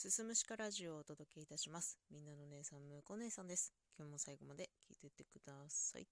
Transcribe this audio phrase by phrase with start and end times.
[0.00, 1.98] すすむしかラジオをお届けいたします。
[2.12, 3.72] みんなの姉さん、むこ姉さんです。
[3.98, 6.06] 今日も最後まで聞いてってください。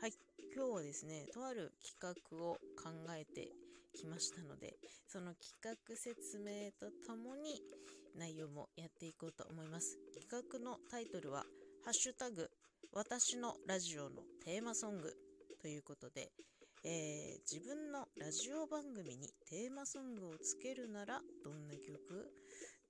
[0.00, 0.12] はい、
[0.52, 3.52] 今日はですね、とある企画を考えて
[3.96, 4.74] きましたので、
[5.06, 7.62] その企画説明とともに
[8.18, 9.96] 内容もやっていこうと思います。
[10.18, 11.44] 企画のタイトルは、
[11.84, 12.50] ハッシュタグ、
[12.92, 15.14] 私のラジオのテーマソング
[15.60, 16.32] ということで、
[16.84, 22.26] えー、自分のラジオ番組にテーマソングをつけるならどんな曲？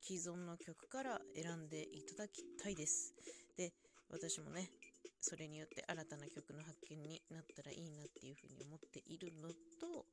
[0.00, 3.12] 既存の曲から選んでいただきたいです。
[3.56, 3.72] で、
[4.08, 4.70] 私もね、
[5.20, 10.06] それによって新たな曲の発見になったらいいなっていうふうに思っているのと、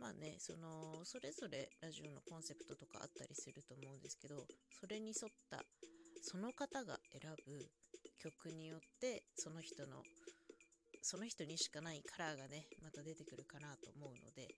[0.00, 4.44] まあね、その、それぞれラジオのコンセプトとかあったりすると思うんですけど、
[4.80, 5.62] それに沿った
[6.20, 7.70] その方が選ぶ
[8.18, 10.02] 曲によってその人の
[11.04, 14.48] その人にしかないカラーがねまた出てくるかなと思うので、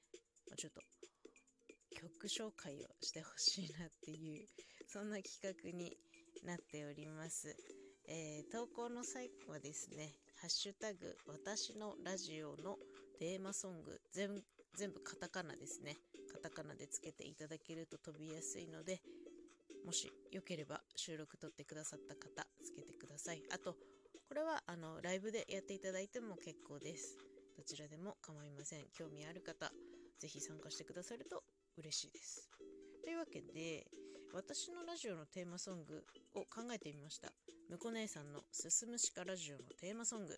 [0.49, 0.81] まあ、ちょっと
[1.91, 4.47] 曲紹介をしてほしいなっていう
[4.87, 5.99] そんな企画に
[6.47, 7.57] なっております、
[8.07, 12.79] えー投稿の最後はですね「ハッシュタグ私のラジオ」の
[13.19, 14.31] テーマソング全
[14.93, 15.97] 部カタカナですね。
[16.31, 19.01] カタカナでつけていただけると飛びやすいので
[19.85, 23.43] もしよければ収録撮ってくださった方つけてください。
[23.51, 23.75] あと
[24.29, 27.17] これはあのライブでやっていただいても結構です。
[27.57, 28.85] どちらでも構いません。
[28.93, 29.71] 興味ある方
[30.19, 31.43] ぜひ参加してくださると
[31.77, 32.51] 嬉しいです。
[33.03, 33.87] というわけで
[34.35, 36.05] 私のラジオのテーマソング
[36.35, 37.33] を考えてみました。
[37.71, 40.37] むこ姉さんの「すすむしかラジオ」のテーマソング、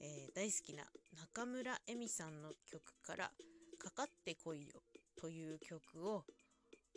[0.00, 0.84] えー大好きな
[1.16, 3.32] 中村恵美さんの曲から
[3.78, 4.82] 「かかってこいよ」
[5.16, 6.24] という曲を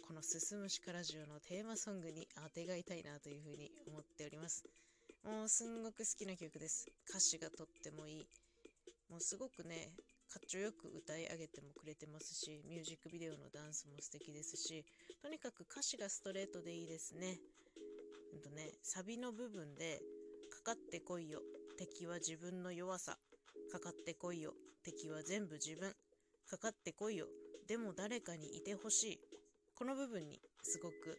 [0.01, 4.63] この「すすむしかラジオ」のテーマソングに当てがいたいなというふうに思っております。
[5.23, 6.87] もうすんごく好きな曲です。
[7.09, 8.27] 歌詞がとってもいい。
[9.09, 9.91] もうすごくね
[10.29, 14.85] かっちょよく歌い上げてもくれてますしミュージックビデオのダンスも素敵ですし
[15.21, 17.39] とにかく歌詞がストレートでいいですね。
[18.33, 19.99] うんとねサビの部分で
[20.49, 21.41] 「かかってこいよ
[21.77, 23.17] 敵は自分の弱さ。
[23.71, 25.95] かかってこいよ敵は全部自分。
[26.47, 27.27] かかってこいよ
[27.67, 29.19] でも誰かにいてほしい。
[29.75, 31.17] この部分にすごく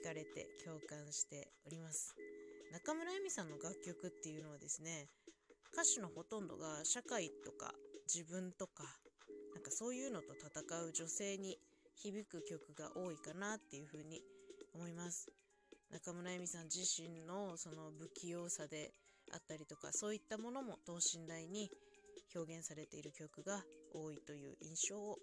[0.00, 2.14] 惹かれて共感しております。
[2.74, 5.06] 中村恵美さんの楽曲っていうのはですね
[5.72, 7.70] 歌詞のほとんどが社会とか
[8.12, 8.82] 自分とか
[9.54, 11.56] なんかそういうのと戦う女性に
[11.94, 14.20] 響く曲が多いかなっていうふうに
[14.74, 15.30] 思います。
[15.92, 18.90] 中村恵美さん自身のその不器用さで
[19.32, 21.70] あったりとかそういったものも等身大に
[22.34, 23.62] 表現されている曲が
[23.94, 25.18] 多いという印象を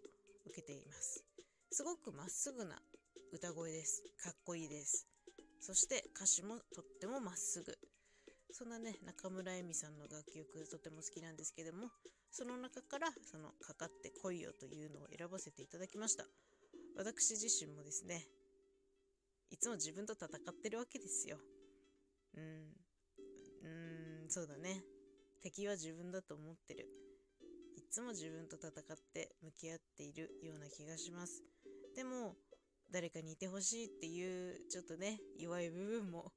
[0.46, 1.26] 受けています。
[1.70, 2.80] すごくまっすぐな
[3.34, 4.04] 歌声です。
[4.24, 5.11] かっこいいです。
[5.62, 7.78] そして歌詞もとってもまっすぐ。
[8.52, 11.88] そんなね中村恵美さんの楽曲とても好きなんですけども
[12.32, 16.26] その中からその「かかってこいよ」というのを選ばせていただきました。
[16.98, 18.28] 私自身もですね
[19.52, 21.40] いつも自分と戦ってるわけですよ。
[22.34, 22.76] うん
[23.64, 24.84] うんそうだね。
[25.42, 26.88] 敵は自分だと思ってる。
[27.76, 31.44] いつも自分と戦って向き合っているような気がします。
[31.96, 32.36] でも
[32.92, 36.32] 誰かにいてほしいっていうちょっとね弱い部分も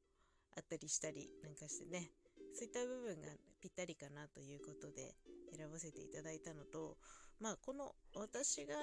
[0.57, 2.11] あったりしたりなんかしてね
[2.55, 3.29] そういった部分が
[3.61, 5.15] ぴったりかなということで
[5.57, 6.97] 選ばせていただいたのと
[7.41, 8.75] まあこの私が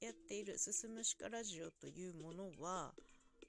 [0.00, 2.94] やっている「すすむしかラジオ」というものは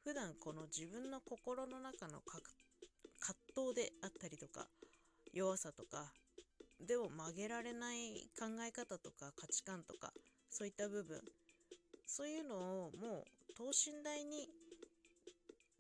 [0.04, 2.44] 普段この自分の心の中の葛
[3.54, 4.70] 藤であったりとか
[5.34, 6.14] 弱さとか
[6.80, 10.14] でも曲げられない考え方とか価値観とか
[10.50, 11.22] そういった部分
[12.06, 14.48] そういうのをもう等身大に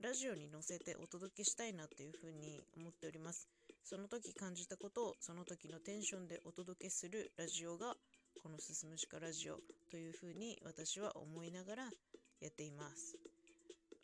[0.01, 3.47] ラジオに載せてお届けしたいなというふうに思っております。
[3.83, 7.93] その時感じたことをその時のテンションでお届けするラジオが
[8.41, 9.59] この「すすむしかラジオ」
[9.91, 11.91] というふうに私は思いながら
[12.39, 13.15] やっています。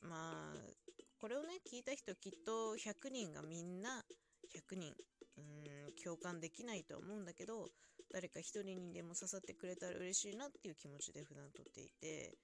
[0.02, 0.74] まあ
[1.18, 4.06] これをね聞いた人きっと100人がみんな
[4.54, 4.94] 100人
[5.38, 7.68] うーん共感できないと思うんだけど
[8.12, 12.38] 誰か一人にでも刺さってくれたら嬉しいなっていう気持ちで普段撮っていて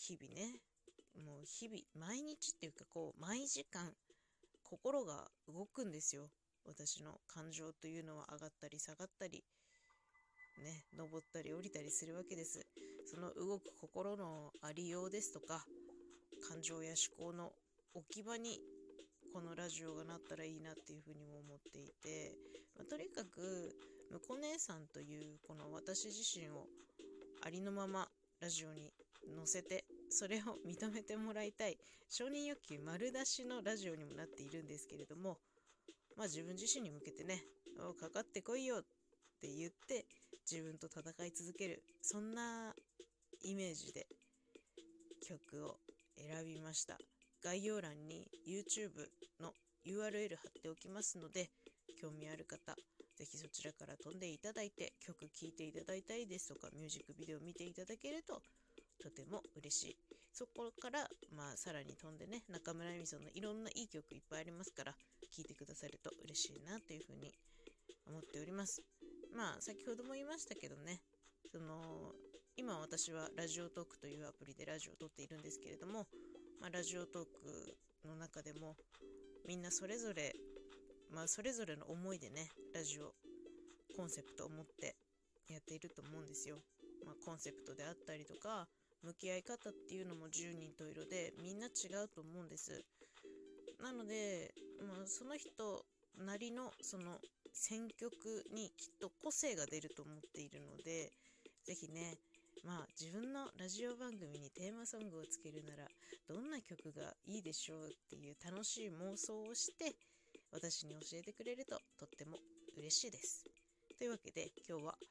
[0.00, 0.56] 日々ね
[1.26, 3.92] もう日々毎日っていうかこう毎時間
[4.64, 6.30] 心が動くんですよ。
[6.64, 9.42] 私の感情というのは上がったり下がったり
[10.62, 12.66] ね登ったり降りたりするわけです。
[13.04, 15.64] その動く心のありようですとか
[16.48, 17.52] 感情や思考の
[17.94, 18.60] 置き場に
[19.34, 22.36] このラジオがなったらいいなっていうふうにも思っていて、
[22.76, 23.76] まあとにかく
[24.10, 26.66] むこ姉さんというこの私自身を
[27.42, 28.08] ありのまま
[28.40, 28.92] ラジオに
[29.26, 31.78] 載せてそれを認めてもらいたい。
[32.08, 35.38] 承認欲求丸出しのラジオにもなっているんですけれども
[36.16, 37.44] まあ自分自身に向けてね
[38.00, 38.82] 「かかってこいよ」っ
[39.40, 40.06] て言って
[40.50, 42.74] 自分と戦い続けるそんな
[43.42, 44.08] イメージで
[45.22, 45.78] 曲を
[46.16, 46.98] 選びました。
[47.42, 48.90] 概要欄に YouTube
[49.40, 49.54] の
[49.86, 51.50] URL 貼っておきますので
[52.00, 52.76] 興味ある方
[53.16, 58.42] ぜひそちらから飛んでいただいて曲聴いていただいたりですとかミュージックビデオ見ていただけると
[59.02, 59.96] とても嬉しい。
[60.32, 67.32] そこからまあさらに飛んでね中村恵美さんのいろんないい曲いっぱいありますから聴いてくださると嬉しいなというふうに
[68.06, 68.82] 思っております。
[69.34, 71.00] まあ先ほども言いましたけどね
[71.50, 72.12] その
[72.56, 76.06] 今私はラジオトークというアプリでラジオを撮っているんですけれども、
[76.60, 77.76] まあ、ラジオトーク
[78.06, 78.76] の中でも
[79.46, 80.34] みんなそれぞれ
[81.10, 83.14] まあそれぞれの思いでねラジオ
[83.96, 84.96] コンセプトを持って
[85.48, 86.56] やっていると思うんですよ、
[87.04, 88.68] まあ、コンセプトであったりとか
[89.02, 92.84] 向き合い方っていうのも10人十色でみんな違うと思うんです
[93.82, 94.52] なので、
[94.86, 95.84] まあ、その人
[96.18, 97.18] なりのその
[97.52, 101.10] 選曲にきっと個性が出ると思っているので
[101.64, 102.18] ぜひね
[102.64, 105.88] まあ自分のラジオ番組にテーマソングをつけるなら
[106.28, 109.96] どんな曲がいいでしょうっていう楽しい妄想をして
[110.52, 112.36] 私に教えてくれるととっても
[112.76, 113.44] 嬉しいです。
[113.98, 114.94] というわけで今日は「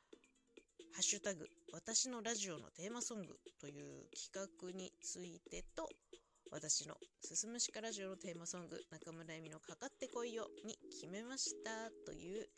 [0.94, 5.90] ハッシュタグ私のラジオのテーマソング」という企画についてと
[6.52, 12.50] 私の「すすむしかラジオ」のテーマソング中村恵美の「かかってこいよ」に決めましたという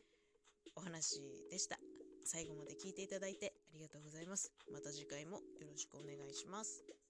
[0.76, 1.80] お話でした。
[2.24, 4.52] 最後まで聞いていただいてありがとうございます。
[4.72, 7.01] また次回もよろしくお願いします。